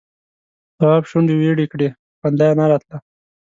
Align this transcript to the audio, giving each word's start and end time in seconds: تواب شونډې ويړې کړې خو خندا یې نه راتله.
تواب 0.77 1.03
شونډې 1.09 1.33
ويړې 1.37 1.65
کړې 1.71 1.87
خو 1.93 2.15
خندا 2.21 2.45
یې 2.49 2.57
نه 2.59 2.65
راتله. 2.71 2.97